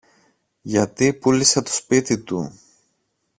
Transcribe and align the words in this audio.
γιατί 0.61 1.13
πούλησε 1.13 1.61
το 1.61 1.71
σπίτι 1.73 2.17
του 2.19 2.53